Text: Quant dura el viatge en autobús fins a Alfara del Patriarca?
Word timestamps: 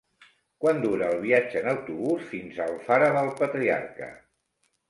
Quant 0.63 0.79
dura 0.85 1.09
el 1.15 1.19
viatge 1.25 1.59
en 1.61 1.69
autobús 1.73 2.25
fins 2.31 2.57
a 2.57 2.67
Alfara 2.71 3.11
del 3.19 3.33
Patriarca? 3.43 4.09